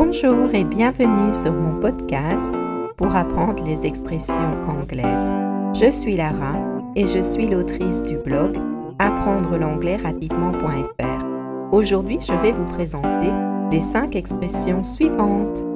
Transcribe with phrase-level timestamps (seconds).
[0.00, 2.54] Bonjour et bienvenue sur mon podcast
[2.96, 5.32] pour apprendre les expressions anglaises.
[5.74, 6.54] Je suis Lara
[6.94, 8.58] et je suis l'autrice du blog
[9.00, 11.72] apprendre l'anglais rapidement.fr.
[11.72, 13.32] Aujourd'hui, je vais vous présenter
[13.72, 15.66] les cinq expressions suivantes.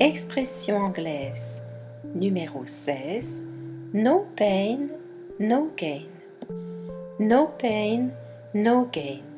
[0.00, 1.62] Expression anglaise
[2.14, 3.46] numéro 16.
[3.92, 4.88] No pain,
[5.38, 6.06] no gain.
[7.20, 8.08] No pain,
[8.54, 9.33] no gain.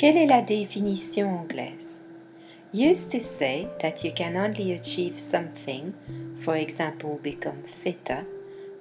[0.00, 2.06] Quelle est la définition anglaise?
[2.72, 5.92] Used to say that you can only achieve something,
[6.38, 8.24] for example, become fitter,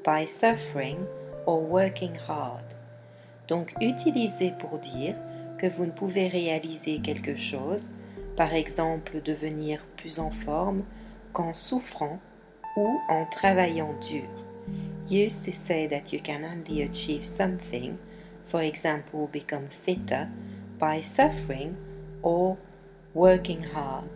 [0.05, 0.99] by suffering
[1.45, 2.63] or working hard.
[3.49, 5.17] Donc utilisé pour dire
[5.57, 7.95] que vous ne pouvez réaliser quelque chose,
[8.37, 10.85] par exemple devenir plus en forme,
[11.33, 12.21] qu'en souffrant
[12.77, 14.29] ou en travaillant dur.
[15.11, 17.97] Used to say that you can only achieve something,
[18.45, 20.29] for example, become fitter,
[20.79, 21.75] by suffering
[22.23, 22.57] or
[23.13, 24.09] working hard.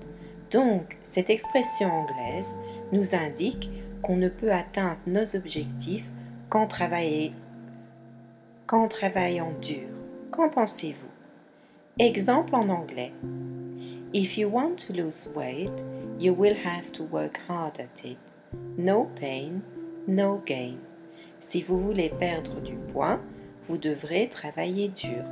[0.49, 2.55] Donc, cette expression anglaise
[2.92, 3.70] nous indique
[4.02, 6.11] qu'on ne peut atteindre nos objectifs
[6.50, 7.33] qu'en travaillant
[9.61, 9.88] dur.
[10.31, 11.09] Qu'en pensez-vous?
[12.00, 13.14] Exemple en anglais.
[14.14, 15.83] If you want to lose weight,
[16.20, 18.17] you will have to work hard at it.
[18.77, 19.61] No pain,
[20.08, 20.77] no gain.
[21.39, 23.20] Si vous voulez perdre du poids,
[23.64, 25.23] vous devrez travailler dur.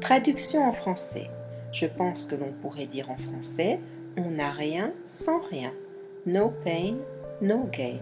[0.01, 1.31] Traduction en français.
[1.73, 3.81] Je pense que l'on pourrait dire en français
[4.17, 5.73] on n'a rien sans rien.
[6.27, 6.97] No pain,
[7.41, 8.01] no gain.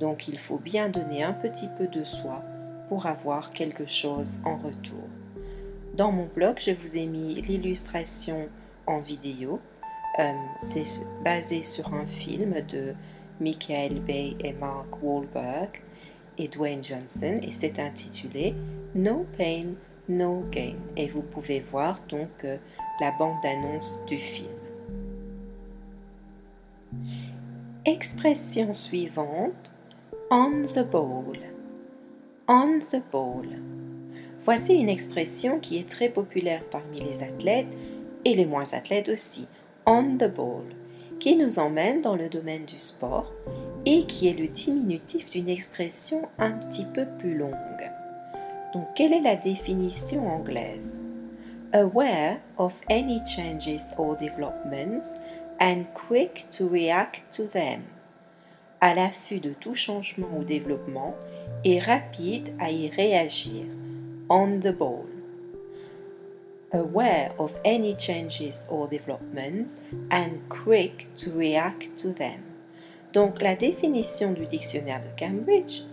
[0.00, 2.42] Donc il faut bien donner un petit peu de soi
[2.88, 5.08] pour avoir quelque chose en retour.
[5.94, 8.48] Dans mon blog, je vous ai mis l'illustration
[8.86, 9.60] en vidéo.
[10.18, 10.84] Euh, c'est
[11.24, 12.94] basé sur un film de
[13.40, 15.82] Michael Bay et Mark Wahlberg
[16.38, 18.54] et Dwayne Johnson et c'est intitulé
[18.94, 19.74] No Pain,
[20.08, 20.76] No Gain.
[20.96, 22.56] Et vous pouvez voir donc euh,
[23.00, 24.54] la bande-annonce du film.
[27.84, 29.72] Expression suivante
[30.30, 31.38] On the ball.
[32.48, 33.46] On the ball.
[34.44, 37.74] Voici une expression qui est très populaire parmi les athlètes
[38.26, 39.48] et les moins athlètes aussi.
[39.86, 40.66] On the ball,
[41.18, 43.32] qui nous emmène dans le domaine du sport
[43.86, 47.90] et qui est le diminutif d'une expression un petit peu plus longue.
[48.74, 51.00] Donc, quelle est la définition anglaise?
[51.72, 55.16] Aware of any changes or developments
[55.58, 57.80] and quick to react to them
[58.80, 61.14] à l'affût de tout changement ou développement
[61.64, 63.64] et rapide à y réagir.
[64.28, 65.06] On the ball.
[66.72, 69.80] Aware of any changes or developments
[70.10, 72.42] and quick to react to them.
[73.14, 75.84] Donc la définition du dictionnaire de Cambridge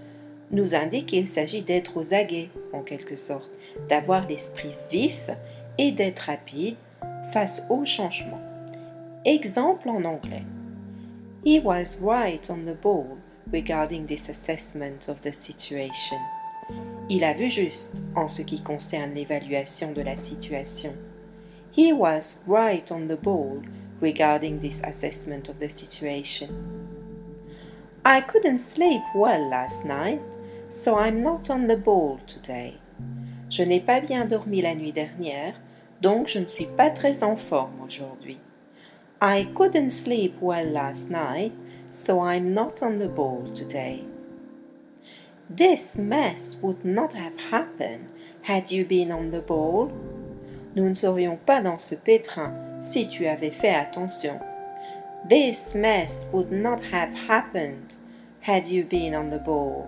[0.52, 3.50] nous indique qu'il s'agit d'être aux aguets, en quelque sorte,
[3.90, 5.30] d'avoir l'esprit vif
[5.78, 6.76] et d'être rapide
[7.32, 8.42] face aux changements.
[9.24, 10.44] Exemple en anglais.
[11.46, 13.20] He was right on the ball
[13.52, 16.18] regarding this assessment of the situation.
[17.08, 20.96] Il a vu juste en ce qui concerne l'évaluation de la situation.
[21.72, 23.62] He was right on the ball
[24.02, 26.50] regarding this assessment of the situation.
[28.04, 30.24] I couldn't sleep well last night,
[30.70, 32.80] so I'm not on the ball today.
[33.52, 35.54] Je n'ai pas bien dormi la nuit dernière,
[36.02, 38.40] donc je ne suis pas très en forme aujourd'hui.
[39.22, 41.54] I couldn't sleep well last night,
[41.90, 44.04] so I'm not on the ball today.
[45.50, 48.10] This mess would not have happened
[48.42, 49.88] had you been on the ball.
[50.76, 54.42] Nous ne serions pas dans ce pétrin si tu avais fait attention.
[55.30, 57.96] This mess would not have happened
[58.42, 59.88] had you been on the ball.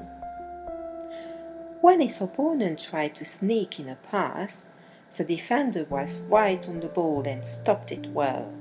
[1.82, 4.70] When his opponent tried to sneak in a pass,
[5.18, 8.54] the defender was right on the ball and stopped it well.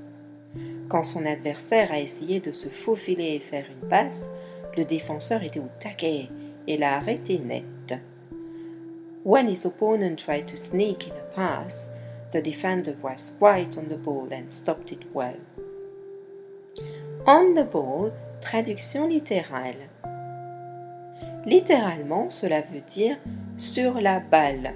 [0.89, 4.29] Quand son adversaire a essayé de se faufiler et faire une passe,
[4.77, 6.29] le défenseur était au taquet
[6.67, 7.65] et l'a arrêté net.
[9.25, 11.89] When his opponent tried to sneak in a pass,
[12.31, 15.35] the defender was right on the ball and stopped it well.
[17.25, 19.89] On the ball, traduction littérale.
[21.45, 23.17] Littéralement, cela veut dire
[23.57, 24.73] sur la balle.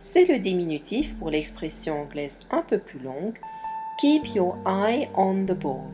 [0.00, 3.38] C'est le diminutif pour l'expression anglaise un peu plus longue
[3.98, 5.90] Keep your eye on the ball,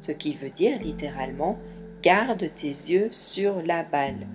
[0.00, 1.60] ce qui veut dire littéralement
[2.02, 4.26] garde tes yeux sur la balle.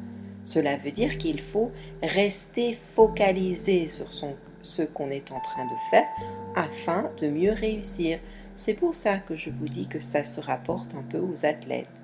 [0.45, 1.71] Cela veut dire qu'il faut
[2.01, 4.13] rester focalisé sur
[4.61, 6.07] ce qu'on est en train de faire
[6.55, 8.19] afin de mieux réussir.
[8.55, 12.01] C'est pour ça que je vous dis que ça se rapporte un peu aux athlètes.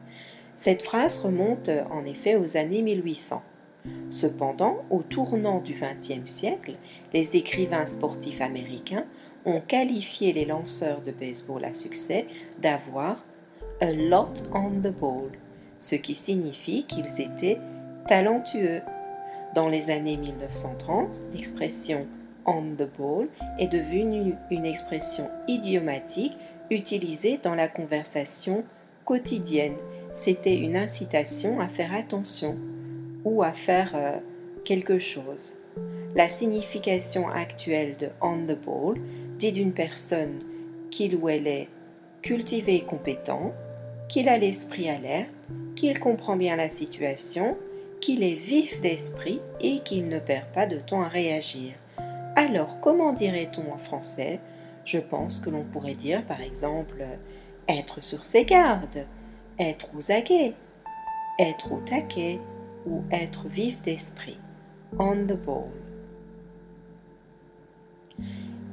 [0.56, 3.42] Cette phrase remonte en effet aux années 1800.
[4.10, 6.76] Cependant, au tournant du XXe siècle,
[7.14, 9.06] les écrivains sportifs américains
[9.46, 12.28] ont qualifié les lanceurs de baseball à succès
[12.60, 13.24] d'avoir
[13.82, 15.32] a lot on the ball,
[15.80, 17.60] ce qui signifie qu'ils étaient
[18.08, 18.82] talentueux.
[19.56, 22.08] Dans les années 1930, l'expression
[22.46, 23.28] on the ball
[23.60, 26.38] est devenue une expression idiomatique
[26.70, 28.64] utilisée dans la conversation
[29.06, 29.76] quotidienne.
[30.14, 32.58] C'était une incitation à faire attention
[33.24, 34.18] ou à faire euh,
[34.64, 35.61] quelque chose.
[36.16, 39.00] La signification actuelle de on the ball
[39.38, 40.40] dit d'une personne
[40.90, 41.70] qu'il ou elle est
[42.22, 43.54] cultivé et compétent,
[44.10, 45.34] qu'il a l'esprit alerte,
[45.76, 47.58] qu'il comprend bien la situation,
[48.02, 51.74] qu'il est vif d'esprit et qu'il ne perd pas de temps à réagir.
[52.36, 54.40] Alors, comment dirait-on en français?
[54.84, 57.06] Je pense que l'on pourrait dire par exemple
[57.68, 59.06] être sur ses gardes,
[59.60, 60.54] être aux aguets,
[61.40, 62.40] être au taquet,
[62.86, 64.40] ou être vif d'esprit.
[64.98, 65.70] On the ball.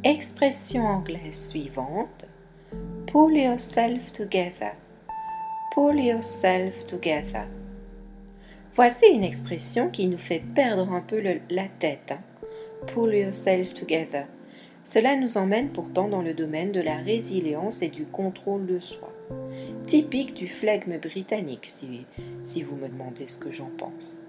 [0.05, 2.29] Expression anglaise suivante.
[3.09, 4.77] Pull yourself together.
[5.75, 7.49] Pull yourself together.
[8.75, 12.13] Voici une expression qui nous fait perdre un peu la tête.
[12.13, 12.21] Hein.
[12.87, 14.27] Pull yourself together.
[14.85, 19.13] Cela nous emmène pourtant dans le domaine de la résilience et du contrôle de soi.
[19.89, 22.07] Typique du flegme britannique, si,
[22.45, 24.21] si vous me demandez ce que j'en pense.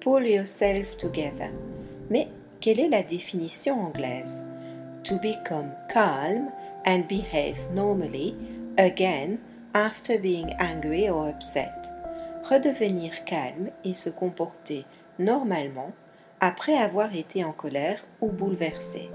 [0.00, 1.50] Pull yourself together.
[2.10, 2.28] Mais
[2.60, 4.42] quelle est la définition anglaise?
[5.04, 6.50] To become calm
[6.86, 8.34] and behave normally
[8.78, 9.38] again
[9.74, 11.88] after being angry or upset.
[12.48, 14.86] Redevenir calme et se comporter
[15.18, 15.92] normalement
[16.40, 19.10] après avoir été en colère ou bouleversé.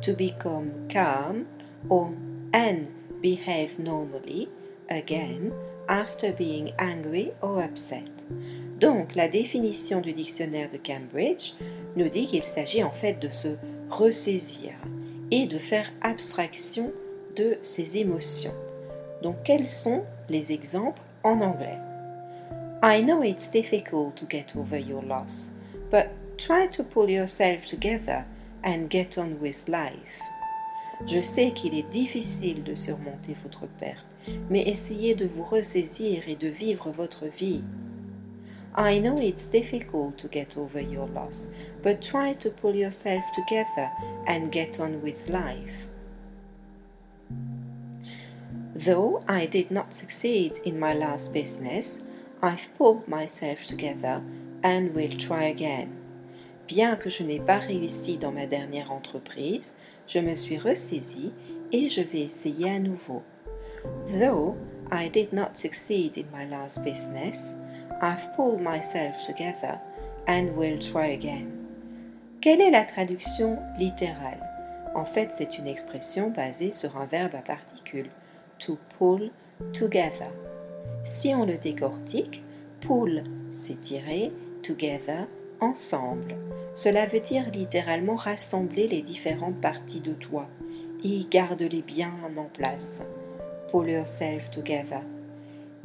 [0.00, 1.44] To become calm
[1.90, 2.12] or
[2.54, 2.86] and
[3.20, 4.48] behave normally
[4.88, 5.52] again
[5.86, 8.24] after being angry or upset.
[8.80, 11.56] Donc, la définition du dictionnaire de Cambridge
[11.94, 13.48] nous dit qu'il s'agit en fait de se
[13.90, 14.72] ressaisir
[15.30, 16.92] et de faire abstraction
[17.36, 18.54] de ses émotions.
[19.22, 21.78] Donc, quels sont les exemples en anglais?
[22.82, 25.52] I know it's difficult to get over your loss,
[25.90, 28.24] but try to pull yourself together
[28.64, 30.20] and get on with life.
[31.04, 34.06] Je sais qu'il est difficile de surmonter votre perte,
[34.48, 37.64] mais essayez de vous ressaisir et de vivre votre vie.
[38.76, 41.48] I know it's difficult to get over your loss,
[41.82, 43.90] but try to pull yourself together
[44.26, 45.86] and get on with life.
[48.74, 52.04] Though I did not succeed in my last business,
[52.42, 54.22] I've pulled myself together
[54.62, 55.96] and will try again.
[56.66, 61.32] Bien que je n'ai pas réussi dans ma dernière entreprise, je me suis ressaisie
[61.72, 63.22] et je vais essayer à nouveau.
[64.08, 64.56] Though
[64.90, 67.54] I did not succeed in my last business,
[68.02, 69.78] I've pulled myself together
[70.26, 71.50] and will try again.
[72.40, 74.40] Quelle est la traduction littérale?
[74.94, 78.10] En fait, c'est une expression basée sur un verbe à particules,
[78.58, 79.30] to pull
[79.72, 80.30] together.
[81.04, 82.42] Si on le décortique,
[82.80, 85.26] pull, c'est tirer, together,
[85.60, 86.36] ensemble.
[86.74, 90.46] Cela veut dire littéralement rassembler les différentes parties de toi.
[91.04, 93.02] et garde-les bien en place.
[93.70, 95.02] Pull yourself together.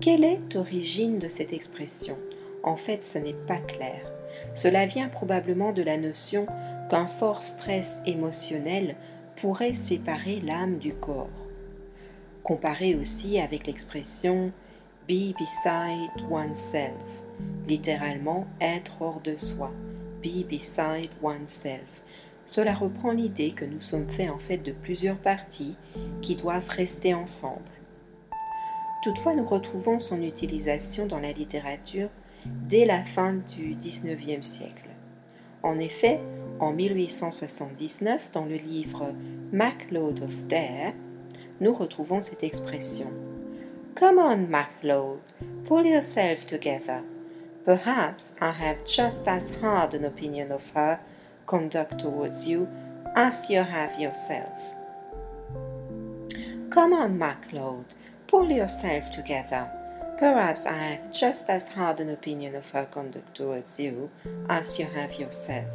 [0.02, 2.18] Quelle est l'origine de cette expression?
[2.64, 4.02] En fait, ce n'est pas clair.
[4.52, 6.48] Cela vient probablement de la notion
[6.90, 8.96] qu'un fort stress émotionnel
[9.36, 11.48] pourrait séparer l'âme du corps.
[12.42, 14.52] Comparé aussi avec l'expression
[15.08, 17.22] be beside oneself,
[17.68, 19.72] littéralement être hors de soi,
[20.24, 22.02] be beside oneself.
[22.44, 25.76] Cela reprend l'idée que nous sommes faits en fait de plusieurs parties
[26.24, 27.62] qui doivent rester ensemble.
[29.02, 32.10] Toutefois, nous retrouvons son utilisation dans la littérature
[32.46, 34.90] dès la fin du XIXe siècle.
[35.64, 36.20] En effet,
[36.60, 39.14] en 1879, dans le livre
[39.52, 40.94] MacLeod of Dare,
[41.60, 43.12] nous retrouvons cette expression.
[43.96, 45.20] Come on, MacLeod,
[45.66, 47.04] pull yourself together.
[47.66, 51.00] Perhaps I have just as hard an opinion of her
[51.46, 52.68] conduct towards you
[53.16, 54.58] as you have yourself.
[56.72, 57.94] Come on, MacLeod,
[58.32, 59.70] pull yourself together.
[60.18, 64.10] Perhaps I have just as hard an opinion of her conduct towards you
[64.48, 65.68] as you have yourself.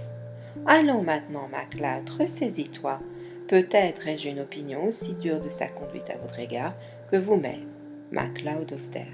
[0.66, 2.98] Allons maintenant, MacLeod, ressaisis-toi.
[3.46, 6.72] Peut-être ai-je une opinion aussi dure de sa conduite à votre égard
[7.10, 7.68] que vous-même.
[8.10, 9.04] MacLeod of Dare.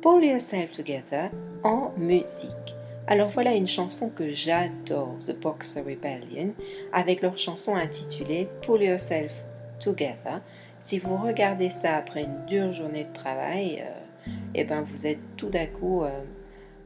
[0.00, 1.30] Pull Yourself Together
[1.64, 2.76] en musique.
[3.08, 6.54] Alors voilà une chanson que j'adore, The Boxer Rebellion,
[6.92, 9.42] avec leur chanson intitulée Pull Yourself
[9.80, 10.42] Together.
[10.80, 15.36] Si vous regardez ça après une dure journée de travail, euh, eh ben vous êtes
[15.36, 16.22] tout d'un coup euh,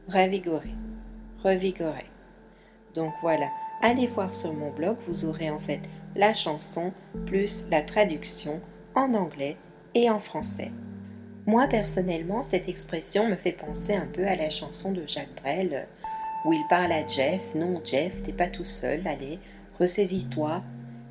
[0.07, 0.71] revigoré,
[1.43, 2.05] revigoré.
[2.95, 3.49] Donc voilà,
[3.81, 5.81] allez voir sur mon blog, vous aurez en fait
[6.15, 6.93] la chanson
[7.25, 8.61] plus la traduction
[8.95, 9.57] en anglais
[9.95, 10.71] et en français.
[11.45, 15.87] Moi personnellement, cette expression me fait penser un peu à la chanson de Jacques Brel
[16.45, 17.55] où il parle à Jeff.
[17.55, 19.39] Non, Jeff, t'es pas tout seul, allez,
[19.79, 20.61] ressaisis-toi.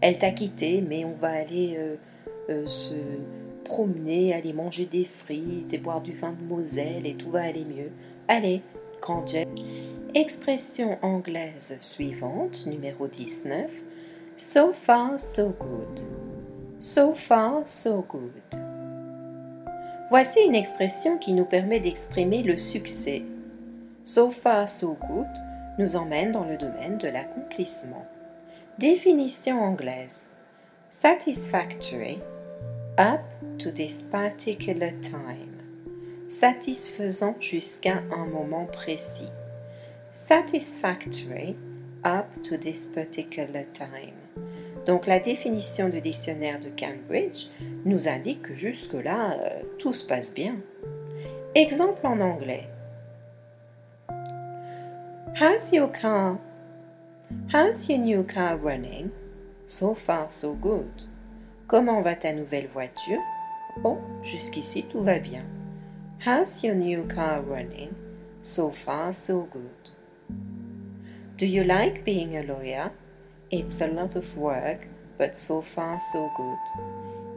[0.02, 1.94] Elle t'a quitté, mais on va aller euh,
[2.50, 2.94] euh, se
[3.64, 7.64] promener, aller manger des frites et boire du vin de Moselle et tout va aller
[7.64, 7.92] mieux.
[8.26, 8.62] Allez,
[9.00, 9.46] grand Jeff.
[10.14, 13.70] Expression anglaise suivante, numéro 19.
[14.36, 16.00] So far, so good.
[16.80, 18.60] So far, so good.
[20.10, 23.22] Voici une expression qui nous permet d'exprimer le succès.
[24.02, 25.28] So far, so good
[25.78, 28.04] nous emmène dans le domaine de l'accomplissement.
[28.78, 30.30] Définition anglaise.
[30.88, 32.20] Satisfactory,
[32.96, 33.20] up
[33.58, 35.60] to this particular time.
[36.26, 39.28] Satisfaisant jusqu'à un moment précis.
[40.10, 41.54] Satisfactory,
[42.02, 44.16] up to this particular time.
[44.86, 47.48] Donc la définition du dictionnaire de Cambridge
[47.84, 50.56] nous indique que jusque-là, euh, tout se passe bien.
[51.54, 52.68] Exemple en anglais.
[55.38, 56.38] How's your car?
[57.48, 59.10] How's your new car running?
[59.64, 61.04] So far, so good.
[61.68, 63.22] Comment va ta nouvelle voiture?
[63.84, 65.44] Oh, jusqu'ici tout va bien.
[66.18, 67.94] How's your new car running?
[68.40, 69.90] So far, so good.
[71.36, 72.90] Do you like being a lawyer?
[73.50, 76.58] It's a lot of work, but so far so good.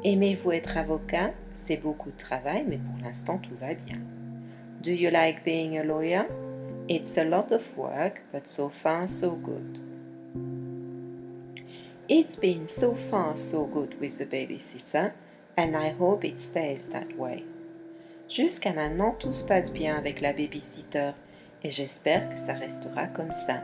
[0.03, 1.33] Aimez-vous être avocat?
[1.51, 3.99] C'est beaucoup de travail, mais pour l'instant tout va bien.
[4.81, 6.25] Do you like being a lawyer?
[6.87, 9.79] It's a lot of work, but so far so good.
[12.07, 15.13] It's been so far so good with the babysitter,
[15.57, 17.43] and I hope it stays that way.
[18.29, 21.13] Jusqu'à maintenant, tout se passe bien avec la babysitter,
[21.63, 23.63] et j'espère que ça restera comme ça.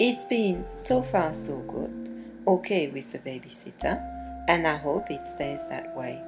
[0.00, 2.10] It's been so far so good,
[2.48, 4.00] okay with the babysitter,
[4.48, 6.20] and I hope it stays that way.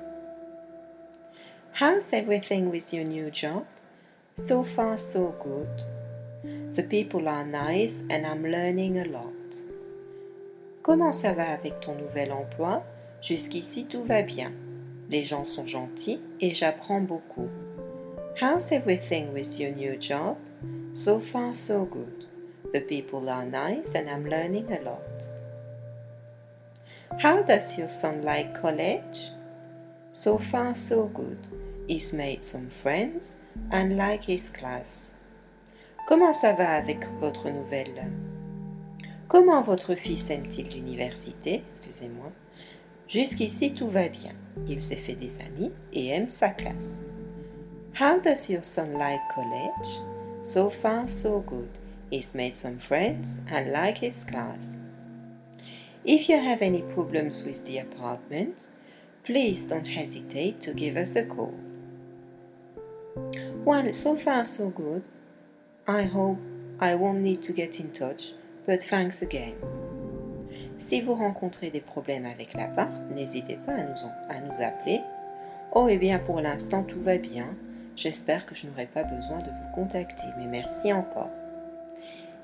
[1.72, 3.66] How's everything with your new job?
[4.36, 5.84] So far so good.
[6.74, 9.62] The people are nice and I'm learning a lot.
[10.82, 12.82] Comment ça va avec ton nouvel emploi?
[13.22, 14.52] Jusqu'ici tout va bien.
[15.08, 17.48] Les gens sont gentils et j'apprends beaucoup.
[18.40, 20.36] How's everything with your new job?
[20.94, 22.26] So far so good.
[22.72, 25.28] The people are nice and I'm learning a lot.
[27.22, 29.30] How does your son like college?
[30.10, 31.38] So far, so good.
[31.86, 33.36] He's made some friends
[33.70, 35.14] and like his class.
[36.06, 38.10] Comment ça va avec votre nouvelle?
[39.28, 41.62] Comment votre fils aime-t-il l'université?
[41.64, 42.32] Excusez-moi.
[43.06, 44.32] Jusqu'ici, tout va bien.
[44.66, 47.00] Il s'est fait des amis et aime sa classe.
[48.00, 50.00] How does your son like college?
[50.42, 51.68] So far, so good.
[52.10, 54.78] He's made some friends and like his class.
[56.04, 58.70] If you have any problems with the apartment,
[59.22, 61.54] please don't hesitate to give us a call.
[63.64, 65.02] Well, so far so good.
[65.86, 66.38] I hope
[66.80, 68.32] I won't need to get in touch,
[68.66, 69.54] but thanks again.
[70.78, 75.02] Si vous rencontrez des problèmes avec l'appart, n'hésitez pas à nous, à nous appeler.
[75.72, 77.48] Oh, et eh bien, pour l'instant, tout va bien.
[77.96, 81.30] J'espère que je n'aurai pas besoin de vous contacter, mais merci encore.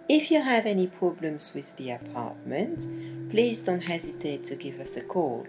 [0.09, 2.89] If you have any problems with the apartment,
[3.31, 5.45] please don't hesitate to give us a call.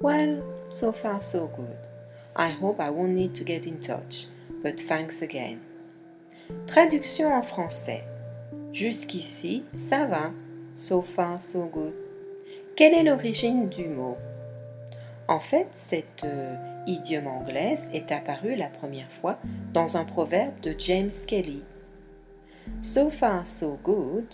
[0.00, 1.78] Well, so far so good.
[2.36, 4.28] I hope I won't need to get in touch,
[4.62, 5.58] but thanks again.
[6.66, 8.04] Traduction en français.
[8.72, 10.32] Jusqu'ici, ça va.
[10.74, 11.94] So far so good.
[12.76, 14.16] Quelle est l'origine du mot?
[15.28, 16.54] En fait, cette euh,
[16.86, 19.38] idiome anglaise est apparue la première fois
[19.72, 21.64] dans un proverbe de James Kelly.
[22.82, 24.26] So far so good,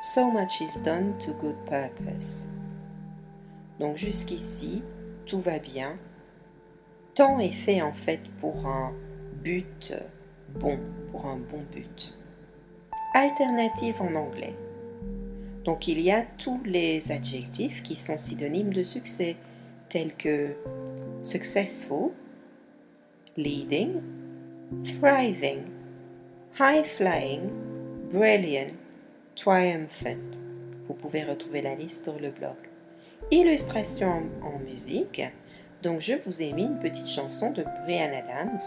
[0.00, 2.48] so much is done to good purpose.
[3.78, 4.82] Donc jusqu'ici,
[5.26, 5.96] tout va bien.
[7.14, 8.92] Tant est fait en fait pour un
[9.42, 9.94] but
[10.54, 10.78] bon,
[11.10, 12.16] pour un bon but.
[13.14, 14.56] Alternative en anglais.
[15.64, 19.36] Donc il y a tous les adjectifs qui sont synonymes de succès,
[19.88, 20.54] tels que
[21.22, 22.10] successful,
[23.36, 24.00] leading,
[24.84, 25.64] thriving,
[26.58, 27.50] high flying,
[28.10, 28.74] brilliant,
[29.36, 30.40] triumphant.
[30.88, 32.56] Vous pouvez retrouver la liste sur le blog.
[33.30, 35.22] Illustration en musique.
[35.82, 38.58] Donc je vous ai mis une petite chanson de Brian Adams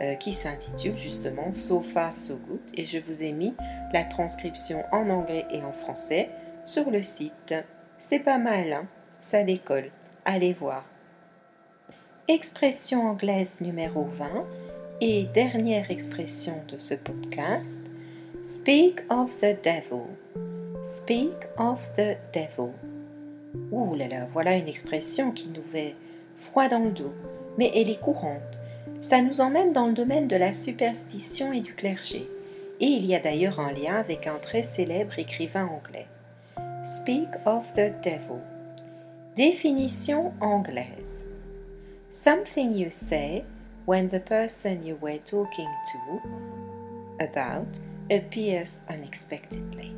[0.00, 3.54] euh, qui s'intitule justement So Far So Good et je vous ai mis
[3.92, 6.30] la transcription en anglais et en français
[6.64, 7.54] sur le site.
[7.98, 8.88] C'est pas mal, hein
[9.20, 9.90] ça décolle.
[10.24, 10.84] Allez voir.
[12.26, 14.46] Expression anglaise numéro 20
[15.00, 17.82] et dernière expression de ce podcast.
[18.42, 20.06] Speak of the devil.
[20.82, 22.72] Speak of the devil.
[23.70, 25.94] Ouh là là, voilà une expression qui nous fait
[26.36, 27.12] froid dans le dos,
[27.58, 28.59] mais elle est courante.
[29.00, 32.28] Ça nous emmène dans le domaine de la superstition et du clergé.
[32.80, 36.06] Et il y a d'ailleurs un lien avec un très célèbre écrivain anglais.
[36.82, 38.40] Speak of the devil.
[39.36, 41.26] Définition anglaise.
[42.10, 43.44] Something you say
[43.86, 46.20] when the person you were talking to
[47.20, 47.78] about
[48.10, 49.94] appears unexpectedly.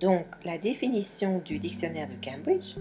[0.00, 2.76] Donc, la définition du dictionnaire de Cambridge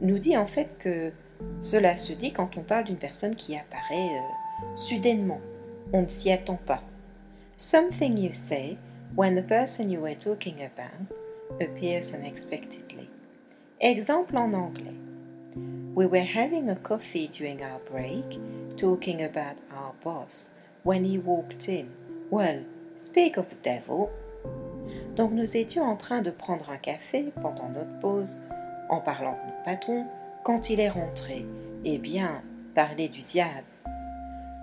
[0.00, 1.12] nous dit en fait que
[1.60, 5.40] cela se dit quand on parle d'une personne qui apparaît euh, soudainement.
[5.92, 6.82] On ne s'y attend pas.
[7.56, 8.76] Something you say
[9.16, 11.06] when the person you were talking about
[11.60, 13.08] appears unexpectedly.
[13.80, 14.96] Exemple en anglais.
[15.94, 18.38] We were having a coffee during our break,
[18.76, 21.88] talking about our boss, when he walked in.
[22.30, 22.64] Well,
[22.98, 24.10] speak of the devil.
[25.16, 28.38] Donc nous étions en train de prendre un café pendant notre pause,
[28.90, 30.06] en parlant de notre patron,
[30.46, 31.44] quand il est rentré,
[31.84, 32.40] eh bien,
[32.76, 33.66] parler du diable.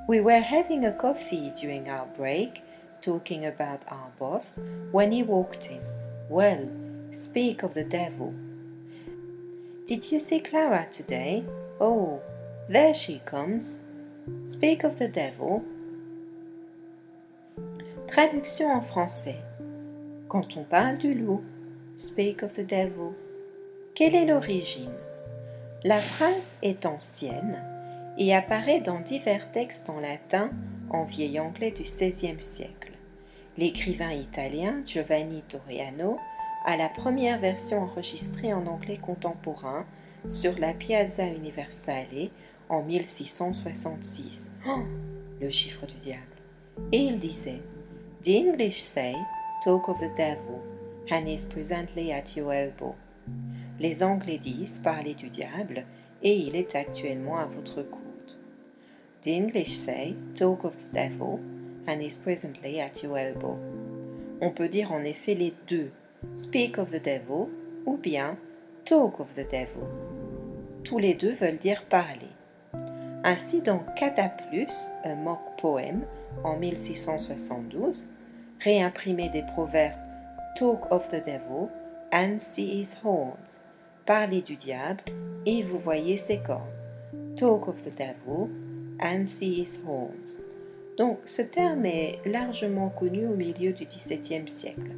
[0.07, 2.63] We were having a coffee during our break,
[3.01, 4.61] talking about our boss,
[4.93, 5.81] when he walked in.
[6.29, 6.69] Well,
[7.11, 8.33] speak of the devil.
[9.85, 11.43] Did you see Clara today?
[11.81, 12.21] Oh,
[12.69, 13.81] there she comes.
[14.45, 15.65] Speak of the devil.
[18.07, 19.41] Traduction en français.
[20.29, 21.43] Quand on parle du loup,
[21.97, 23.13] speak of the devil.
[23.95, 24.95] Quelle est l'origine?
[25.83, 27.61] La phrase est ancienne
[28.17, 30.51] et apparaît dans divers textes en latin
[30.89, 32.93] en vieil anglais du XVIe siècle.
[33.57, 36.17] L'écrivain italien Giovanni Torriano
[36.65, 39.85] a la première version enregistrée en anglais contemporain
[40.29, 42.29] sur la Piazza Universale
[42.69, 44.51] en 1666.
[45.41, 46.21] le chiffre du diable.
[46.91, 47.61] Et il disait
[48.23, 49.13] The English say,
[49.63, 50.61] talk of the devil,
[51.11, 52.95] and is presently at your elbow.
[53.83, 55.83] Les Anglais disent parler du diable
[56.21, 58.01] et il est actuellement à votre coude.
[59.23, 61.41] The English say talk of the devil
[61.85, 63.57] and is presently at your elbow.
[64.39, 65.91] On peut dire en effet les deux,
[66.33, 67.49] speak of the devil
[67.85, 68.37] ou bien
[68.85, 69.89] talk of the devil.
[70.85, 72.31] Tous les deux veulent dire parler.
[73.25, 76.05] Ainsi, dans Cataplus, un mock poème
[76.45, 78.11] en 1672,
[78.61, 79.99] réimprimé des proverbes
[80.55, 81.69] Talk of the devil
[82.13, 83.59] and see his horns,
[84.05, 85.03] parlez du diable
[85.45, 86.61] et vous voyez ses cornes.
[87.35, 88.49] Talk of the devil
[88.99, 90.41] and see his horns.
[90.97, 94.91] Donc ce terme est largement connu au milieu du XVIIe siècle.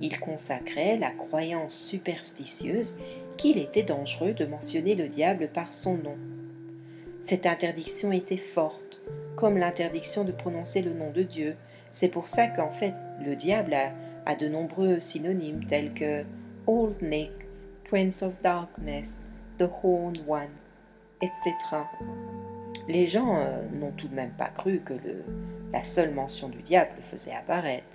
[0.00, 2.98] Il consacrait la croyance superstitieuse
[3.36, 6.16] qu'il était dangereux de mentionner le diable par son nom.
[7.20, 9.02] Cette interdiction était forte,
[9.36, 11.56] comme l'interdiction de prononcer le nom de Dieu.
[11.92, 13.92] C'est pour ça qu'en fait le diable a,
[14.26, 16.24] a de nombreux synonymes tels que
[16.66, 17.30] Old Nick,
[17.88, 19.26] Prince of Darkness,
[19.58, 20.50] The Horned One,
[21.22, 21.52] etc.
[22.88, 24.94] Les gens euh, n'ont tout de même pas cru que
[25.72, 27.86] la seule mention du diable le faisait apparaître.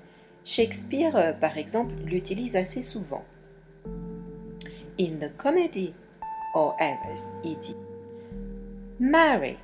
[0.44, 3.24] Shakespeare, euh, par exemple, l'utilise assez souvent.
[5.02, 5.94] in the comedy,
[6.54, 7.76] or else il dit
[9.00, 9.58] Marry.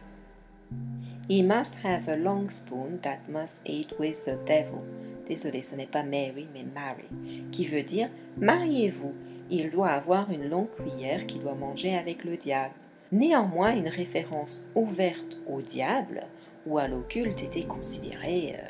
[1.28, 4.82] He must have a long spoon that must eat with the devil.
[5.28, 7.04] Désolé, ce n'est pas Mary, mais Mary,
[7.52, 9.14] qui veut dire mariez-vous.
[9.50, 12.74] Il doit avoir une longue cuillère qui doit manger avec le diable.
[13.12, 16.22] Néanmoins, une référence ouverte au diable
[16.66, 18.70] ou à l'occulte était considérée euh,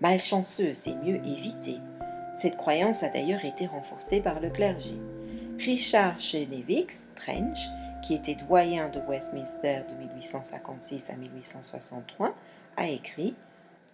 [0.00, 1.78] malchanceuse et mieux évitée.
[2.32, 4.94] Cette croyance a d'ailleurs été renforcée par le clergé.
[5.58, 7.60] Richard Chenevix Trench,
[8.02, 12.34] qui était doyen de Westminster de 1856 à 1863,
[12.76, 13.34] a écrit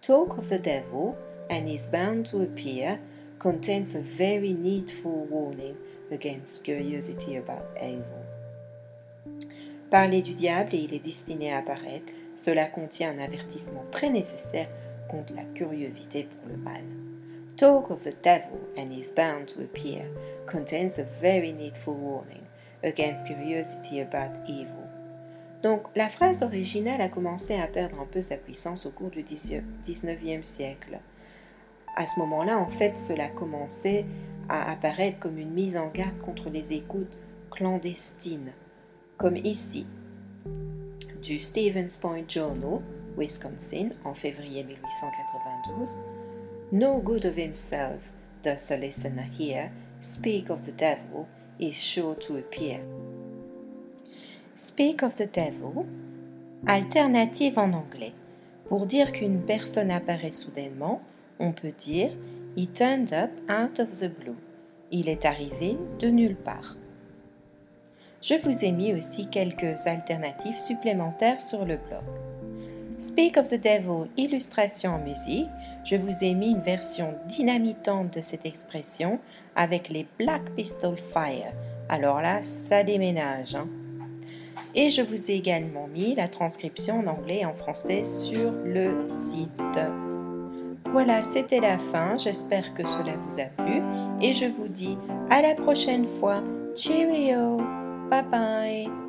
[0.01, 1.15] Talk of the devil
[1.49, 2.99] and is bound to appear
[3.43, 5.75] contains a very needful warning
[6.11, 8.23] against curiosity about evil.
[9.91, 14.69] Parler du diable et il est destiné à apparaître, cela contient un avertissement très nécessaire
[15.09, 16.83] contre la curiosité pour le mal.
[17.57, 20.05] Talk of the devil and is bound to appear
[20.47, 22.45] contains a very needful warning
[22.81, 24.87] against curiosity about evil.
[25.63, 29.21] Donc, la phrase originale a commencé à perdre un peu sa puissance au cours du
[29.21, 30.99] 19e siècle.
[31.95, 34.05] À ce moment-là, en fait, cela commençait
[34.49, 37.17] à apparaître comme une mise en garde contre les écoutes
[37.51, 38.51] clandestines
[39.17, 39.85] comme ici,
[41.21, 42.81] du Stevens Point Journal,
[43.17, 45.99] Wisconsin, en février 1892.
[46.71, 48.11] No good of himself
[48.43, 51.27] does a listener hear speak of the devil
[51.59, 52.79] is sure to appear.
[54.55, 55.85] Speak of the devil,
[56.67, 58.13] alternative en anglais.
[58.67, 61.01] Pour dire qu'une personne apparaît soudainement,
[61.39, 62.11] on peut dire
[62.55, 64.35] He turned up out of the blue.
[64.91, 66.77] Il est arrivé de nulle part.
[68.21, 72.03] Je vous ai mis aussi quelques alternatives supplémentaires sur le blog.
[72.99, 75.49] Speak of the Devil, illustration en musique,
[75.83, 79.19] je vous ai mis une version dynamitante de cette expression
[79.55, 81.51] avec les Black Pistol Fire.
[81.89, 83.55] Alors là, ça déménage.
[83.55, 83.67] Hein.
[84.75, 89.07] Et je vous ai également mis la transcription en anglais et en français sur le
[89.07, 89.79] site.
[90.93, 92.17] Voilà, c'était la fin.
[92.19, 93.81] J'espère que cela vous a plu
[94.21, 94.97] et je vous dis
[95.31, 96.43] à la prochaine fois.
[96.75, 97.57] Cheerio!
[98.11, 99.02] Bye bye.